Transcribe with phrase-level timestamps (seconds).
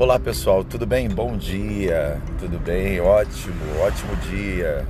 [0.00, 1.10] Olá pessoal, tudo bem?
[1.10, 2.98] Bom dia, tudo bem?
[3.02, 4.86] Ótimo, ótimo dia.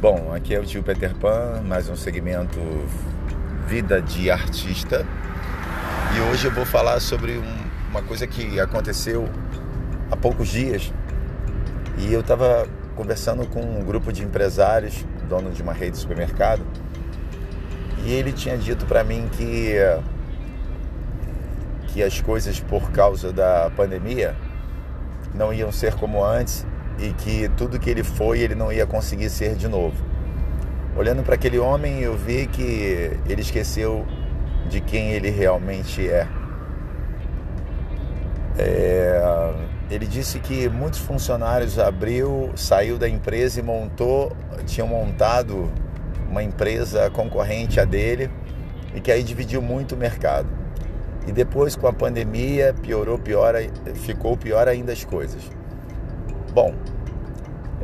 [0.00, 2.58] Bom, aqui é o tio Peter Pan, mais um segmento
[3.66, 5.06] Vida de Artista.
[6.16, 7.56] E hoje eu vou falar sobre um,
[7.90, 9.28] uma coisa que aconteceu
[10.10, 10.90] há poucos dias.
[11.98, 16.62] E eu estava conversando com um grupo de empresários, dono de uma rede de supermercado,
[18.06, 19.74] e ele tinha dito para mim que
[21.92, 24.36] que as coisas por causa da pandemia
[25.34, 26.66] não iam ser como antes
[26.98, 29.96] e que tudo que ele foi ele não ia conseguir ser de novo.
[30.96, 34.04] Olhando para aquele homem, eu vi que ele esqueceu
[34.68, 36.26] de quem ele realmente é.
[38.58, 39.54] é.
[39.90, 44.32] Ele disse que muitos funcionários abriu, saiu da empresa e montou,
[44.66, 45.70] tinham montado
[46.28, 48.30] uma empresa concorrente a dele
[48.94, 50.59] e que aí dividiu muito o mercado.
[51.30, 53.54] E depois com a pandemia piorou, pior,
[53.94, 55.40] ficou pior ainda as coisas.
[56.52, 56.74] Bom,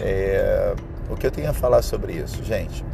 [0.00, 0.74] é,
[1.08, 2.84] o que eu tenho a falar sobre isso, gente?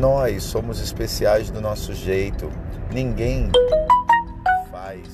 [0.00, 2.50] Nós somos especiais do nosso jeito.
[2.92, 3.48] Ninguém
[4.72, 5.06] faz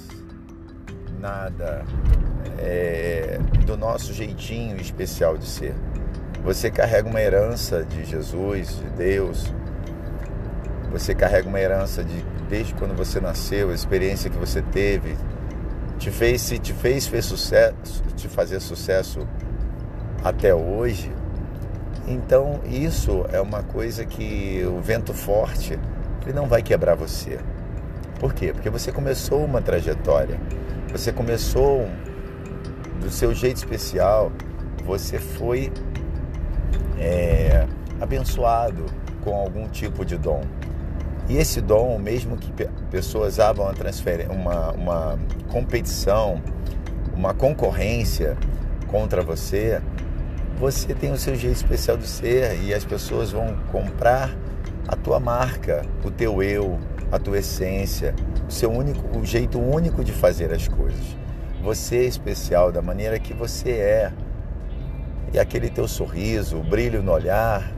[1.20, 1.84] nada
[2.58, 5.74] é, do nosso jeitinho especial de ser.
[6.42, 9.52] Você carrega uma herança de Jesus, de Deus.
[10.94, 15.16] Você carrega uma herança de desde quando você nasceu, a experiência que você teve,
[15.98, 19.26] te fez, se te fez, fez sucesso, te fazer sucesso
[20.22, 21.10] até hoje.
[22.06, 25.76] Então isso é uma coisa que o vento forte
[26.22, 27.40] ele não vai quebrar você.
[28.20, 28.52] Por quê?
[28.52, 30.38] Porque você começou uma trajetória,
[30.92, 31.88] você começou
[33.00, 34.30] do seu jeito especial,
[34.84, 35.72] você foi
[37.00, 37.66] é,
[38.00, 38.86] abençoado
[39.24, 40.42] com algum tipo de dom.
[41.28, 42.52] E esse dom, mesmo que
[42.90, 43.72] pessoas abram
[44.30, 45.18] uma, uma
[45.50, 46.42] competição,
[47.14, 48.36] uma concorrência
[48.88, 49.80] contra você,
[50.58, 54.30] você tem o seu jeito especial de ser e as pessoas vão comprar
[54.86, 56.78] a tua marca, o teu eu,
[57.10, 58.14] a tua essência,
[58.46, 61.16] o seu único, o jeito único de fazer as coisas.
[61.62, 64.12] Você é especial da maneira que você é.
[65.32, 67.72] E aquele teu sorriso, o brilho no olhar,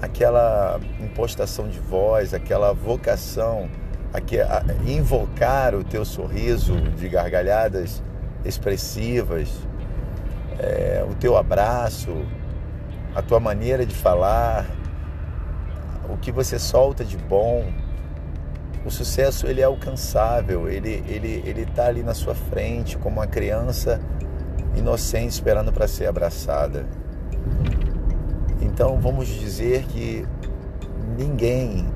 [0.00, 3.68] aquela impostação de voz, aquela vocação,
[4.12, 8.02] a, invocar o teu sorriso de gargalhadas
[8.44, 9.48] expressivas,
[10.58, 12.10] é, o teu abraço,
[13.14, 14.66] a tua maneira de falar,
[16.08, 17.72] o que você solta de bom.
[18.84, 23.26] O sucesso ele é alcançável, ele ele ele está ali na sua frente como uma
[23.26, 24.00] criança
[24.74, 26.86] inocente esperando para ser abraçada.
[28.80, 30.26] Então vamos dizer que
[31.18, 31.86] ninguém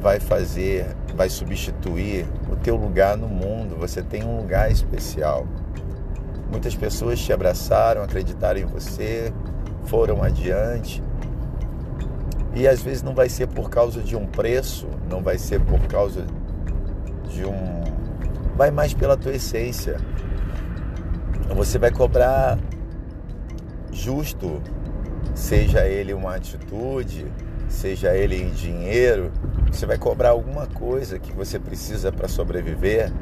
[0.00, 0.84] vai fazer,
[1.14, 3.76] vai substituir o teu lugar no mundo.
[3.76, 5.46] Você tem um lugar especial.
[6.50, 9.32] Muitas pessoas te abraçaram, acreditaram em você,
[9.84, 11.00] foram adiante.
[12.52, 15.86] E às vezes não vai ser por causa de um preço, não vai ser por
[15.86, 16.26] causa
[17.28, 17.84] de um.
[18.56, 19.98] Vai mais pela tua essência.
[21.54, 22.58] Você vai cobrar
[23.92, 24.60] justo
[25.34, 27.26] seja ele uma atitude,
[27.68, 29.32] seja ele em dinheiro,
[29.70, 33.12] você vai cobrar alguma coisa que você precisa para sobreviver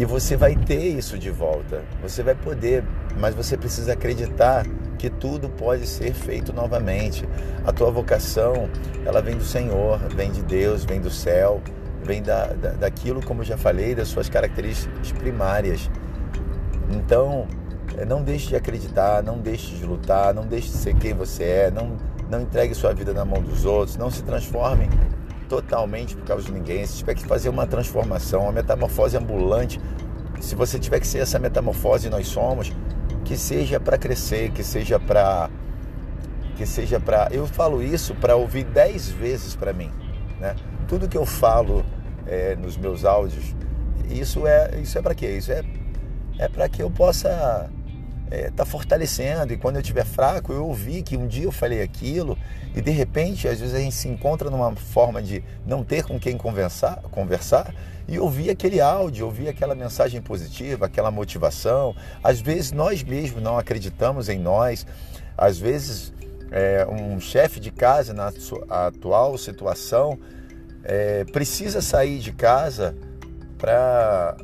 [0.00, 1.84] e você vai ter isso de volta.
[2.00, 2.82] Você vai poder,
[3.18, 4.66] mas você precisa acreditar
[4.98, 7.28] que tudo pode ser feito novamente.
[7.64, 8.70] A tua vocação,
[9.04, 11.60] ela vem do Senhor, vem de Deus, vem do céu,
[12.02, 15.90] vem da, da, daquilo, como eu já falei, das suas características primárias.
[16.90, 17.46] Então,
[18.06, 21.70] não deixe de acreditar, não deixe de lutar, não deixe de ser quem você é,
[21.70, 21.96] não,
[22.30, 24.88] não entregue sua vida na mão dos outros, não se transforme
[25.48, 26.86] totalmente por causa de ninguém.
[26.86, 29.80] Se tiver que fazer uma transformação, uma metamorfose ambulante,
[30.40, 32.72] se você tiver que ser essa metamorfose, nós somos,
[33.24, 35.48] que seja para crescer, que seja para
[36.56, 39.90] que seja para eu falo isso para ouvir dez vezes para mim,
[40.38, 40.54] né?
[40.86, 41.84] Tudo que eu falo
[42.26, 43.54] é, nos meus áudios,
[44.10, 45.28] isso é isso é para quê?
[45.28, 45.62] Isso é
[46.38, 47.70] é para que eu possa
[48.32, 49.52] está é, tá fortalecendo.
[49.52, 52.38] E quando eu estiver fraco, eu ouvi que um dia eu falei aquilo
[52.74, 56.18] e de repente, às vezes a gente se encontra numa forma de não ter com
[56.18, 57.74] quem conversar, conversar
[58.08, 61.94] e ouvir aquele áudio, ouvir aquela mensagem positiva, aquela motivação.
[62.22, 64.86] Às vezes nós mesmos não acreditamos em nós.
[65.36, 66.12] Às vezes
[66.50, 68.32] é, um chefe de casa na
[68.68, 70.18] atual situação
[70.84, 72.94] é, precisa sair de casa
[73.58, 74.36] para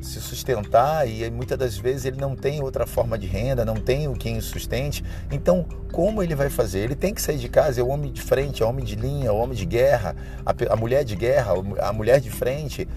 [0.00, 4.08] se sustentar e muitas das vezes ele não tem outra forma de renda, não tem
[4.08, 5.04] o quem o sustente.
[5.30, 6.80] Então, como ele vai fazer?
[6.80, 8.96] Ele tem que sair de casa, é o homem de frente, é o homem de
[8.96, 12.88] linha, é o homem de guerra, a, a mulher de guerra, a mulher de frente.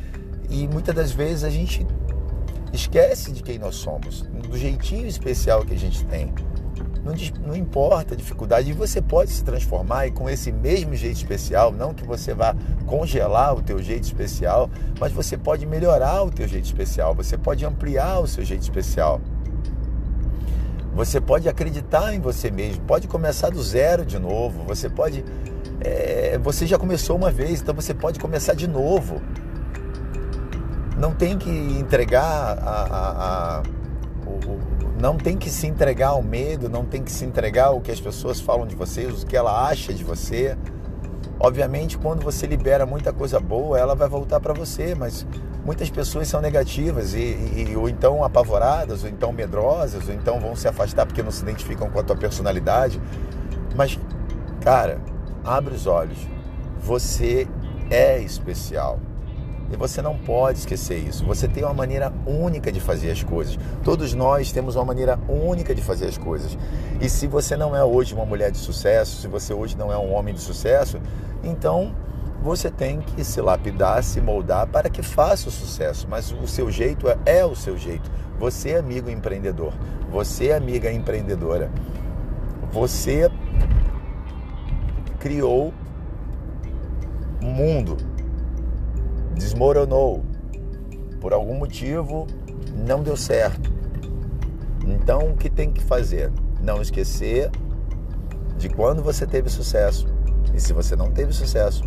[0.50, 1.86] E muitas das vezes a gente
[2.74, 6.34] Esquece de quem nós somos, do jeitinho especial que a gente tem.
[7.04, 7.14] Não,
[7.46, 11.70] não, importa a dificuldade, e você pode se transformar e com esse mesmo jeito especial,
[11.72, 12.56] não que você vá
[12.86, 17.66] congelar o teu jeito especial, mas você pode melhorar o teu jeito especial, você pode
[17.66, 19.20] ampliar o seu jeito especial.
[20.96, 25.26] Você pode acreditar em você mesmo, pode começar do zero de novo, você pode.
[25.82, 29.22] É, você já começou uma vez, então você pode começar de novo.
[30.96, 33.64] Não tem que entregar a, a, a
[34.26, 37.92] o, não tem que se entregar ao medo, não tem que se entregar ao que
[37.92, 40.58] as pessoas falam de você, o que ela acha de você.
[41.40, 45.26] Obviamente, quando você libera muita coisa boa, ela vai voltar para você, mas
[45.66, 50.56] muitas pessoas são negativas e, e, ou então apavoradas, ou então medrosas, ou então vão
[50.56, 53.02] se afastar porque não se identificam com a tua personalidade.
[53.76, 54.00] Mas,
[54.62, 55.00] cara,
[55.44, 56.18] abre os olhos.
[56.80, 57.48] Você
[57.90, 59.00] é especial.
[59.74, 61.26] E você não pode esquecer isso.
[61.26, 63.58] Você tem uma maneira única de fazer as coisas.
[63.84, 66.56] Todos nós temos uma maneira única de fazer as coisas.
[67.02, 69.98] E se você não é hoje uma mulher de sucesso, se você hoje não é
[69.98, 71.02] um homem de sucesso,
[71.44, 71.96] então
[72.44, 76.08] você tem que se lapidar, se moldar para que faça o sucesso.
[76.08, 78.12] Mas o seu jeito é, é o seu jeito.
[78.38, 79.74] Você, é amigo empreendedor,
[80.12, 81.72] você, é amiga empreendedora,
[82.72, 83.32] você
[85.20, 85.74] criou
[87.42, 87.98] mundo,
[89.36, 90.24] desmoronou.
[91.20, 92.28] Por algum motivo
[92.76, 93.72] não deu certo.
[94.86, 96.32] Então o que tem que fazer?
[96.62, 97.50] Não esquecer
[98.58, 100.08] de quando você teve sucesso.
[100.54, 101.84] E se você não teve sucesso,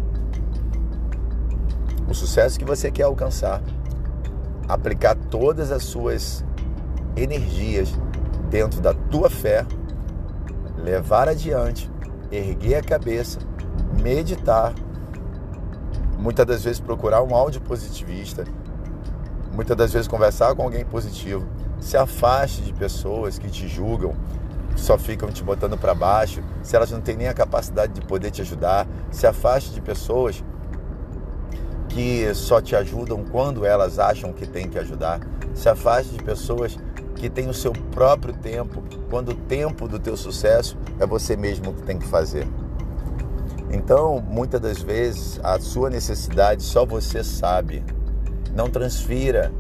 [2.09, 3.63] o sucesso que você quer alcançar,
[4.69, 6.45] aplicar todas as suas
[7.17, 7.93] energias
[8.51, 9.67] dentro da tua fé,
[10.79, 11.91] levar adiante,
[12.31, 13.39] erguer a cabeça,
[14.03, 14.73] meditar,
[16.27, 18.43] muitas das vezes procurar um áudio positivista,
[19.55, 21.47] muitas das vezes conversar com alguém positivo,
[21.79, 24.13] se afaste de pessoas que te julgam,
[24.75, 28.33] só ficam te botando para baixo, se elas não têm nem a capacidade de poder
[28.33, 30.43] te ajudar, se afaste de pessoas
[31.91, 35.21] que só te ajudam quando elas acham que tem que ajudar.
[35.55, 36.77] Se afaste de pessoas
[37.15, 41.73] que têm o seu próprio tempo, quando o tempo do teu sucesso é você mesmo
[41.73, 42.49] que tem que fazer.
[43.71, 47.85] Então, muitas das vezes, a sua necessidade só você sabe.
[48.55, 49.53] Não transfira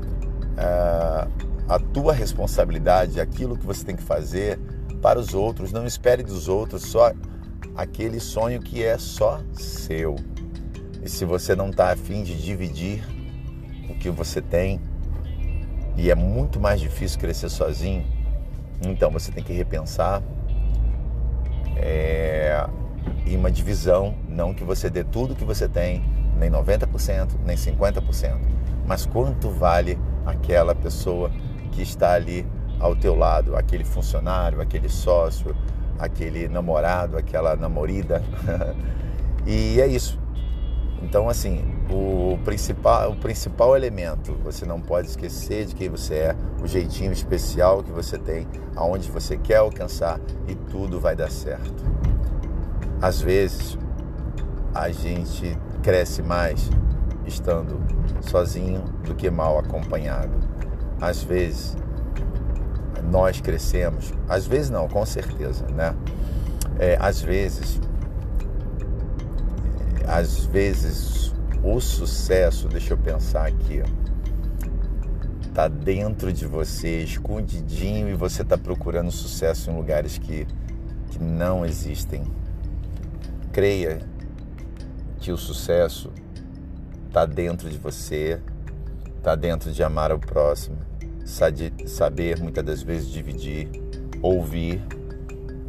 [0.53, 1.31] uh,
[1.69, 4.59] a tua responsabilidade, aquilo que você tem que fazer
[5.03, 5.73] para os outros.
[5.73, 7.13] Não espere dos outros só
[7.75, 10.17] aquele sonho que é só seu.
[11.03, 13.05] E se você não está afim de dividir
[13.89, 14.81] o que você tem,
[15.97, 18.05] e é muito mais difícil crescer sozinho,
[18.83, 20.23] então você tem que repensar
[21.77, 22.67] é,
[23.27, 26.05] em uma divisão, não que você dê tudo que você tem,
[26.39, 28.39] nem 90%, nem 50%,
[28.87, 31.31] mas quanto vale aquela pessoa
[31.73, 32.47] que está ali
[32.79, 35.57] ao teu lado, aquele funcionário, aquele sócio,
[35.99, 38.23] aquele namorado, aquela namorida.
[39.47, 40.19] e é isso.
[41.03, 46.37] Então, assim, o principal, o principal elemento, você não pode esquecer de quem você é,
[46.63, 50.19] o jeitinho especial que você tem, aonde você quer alcançar
[50.49, 51.85] e tudo vai dar certo.
[53.01, 53.79] Às vezes,
[54.75, 56.71] a gente cresce mais
[57.27, 57.81] estando
[58.23, 60.33] sozinho do que mal acompanhado.
[61.01, 61.77] Às vezes,
[63.11, 65.95] nós crescemos, às vezes não, com certeza, né?
[66.79, 67.81] É, às vezes
[70.07, 73.83] às vezes o sucesso, deixa eu pensar aqui,
[75.53, 80.47] tá dentro de você, escondidinho, e você tá procurando sucesso em lugares que,
[81.11, 82.23] que não existem.
[83.57, 84.01] Creia
[85.19, 86.13] que o sucesso
[87.11, 88.39] tá dentro de você,
[89.23, 90.77] tá dentro de amar o próximo,
[91.25, 93.71] saber muitas das vezes dividir,
[94.21, 94.83] ouvir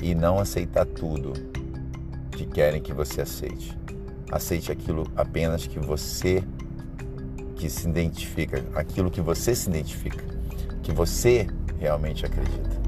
[0.03, 1.31] e não aceitar tudo
[2.29, 3.79] que querem que você aceite.
[4.29, 6.43] Aceite aquilo apenas que você
[7.55, 10.25] que se identifica, aquilo que você se identifica,
[10.83, 11.47] que você
[11.79, 12.81] realmente acredita.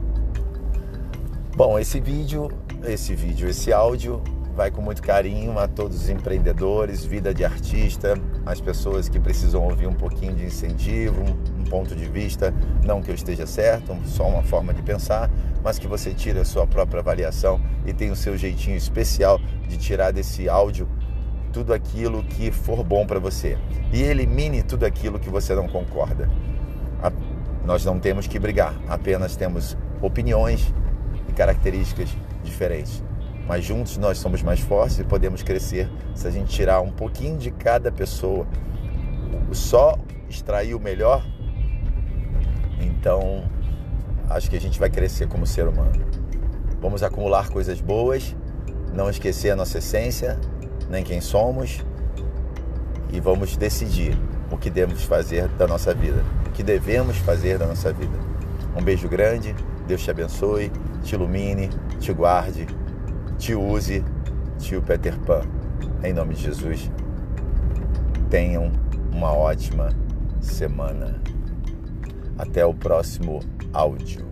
[1.56, 2.52] Bom, esse vídeo,
[2.84, 4.22] esse vídeo, esse áudio
[4.60, 9.64] vai com muito carinho a todos os empreendedores, vida de artista, as pessoas que precisam
[9.64, 11.24] ouvir um pouquinho de incentivo,
[11.58, 15.32] um ponto de vista, não que eu esteja certo, só uma forma de pensar,
[15.64, 19.78] mas que você tire a sua própria avaliação e tenha o seu jeitinho especial de
[19.78, 20.90] tirar desse áudio
[21.54, 23.58] tudo aquilo que for bom para você
[23.94, 26.30] e elimine tudo aquilo que você não concorda.
[27.64, 30.74] Nós não temos que brigar, apenas temos opiniões
[31.30, 32.10] e características
[32.44, 33.08] diferentes.
[33.50, 37.36] Mas juntos nós somos mais fortes e podemos crescer se a gente tirar um pouquinho
[37.36, 38.46] de cada pessoa,
[39.52, 39.98] só
[40.30, 41.26] extrair o melhor,
[42.80, 43.44] Então,
[44.30, 46.06] acho que a gente vai crescer como ser humano.
[46.80, 48.36] Vamos acumular coisas boas,
[48.94, 50.40] não esquecer a nossa essência,
[50.88, 51.84] nem quem somos,
[53.12, 54.16] e vamos decidir
[54.52, 58.18] o que devemos fazer da nossa vida, o que devemos fazer da nossa vida.
[58.78, 59.56] Um beijo grande,
[59.88, 60.72] Deus te abençoe,
[61.04, 62.68] te ilumine, te guarde,
[63.40, 64.04] te use,
[64.60, 65.42] tio Peter Pan.
[66.04, 66.92] Em nome de Jesus,
[68.30, 68.70] tenham
[69.14, 69.90] uma ótima
[70.42, 71.20] semana.
[72.38, 73.40] Até o próximo
[73.74, 74.29] áudio.